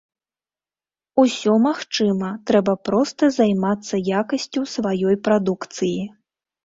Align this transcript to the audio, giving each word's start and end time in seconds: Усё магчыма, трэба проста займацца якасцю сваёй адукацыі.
Усё 1.23 1.53
магчыма, 1.65 2.29
трэба 2.51 2.73
проста 2.89 3.23
займацца 3.37 3.95
якасцю 4.21 4.61
сваёй 4.75 5.21
адукацыі. 5.39 5.97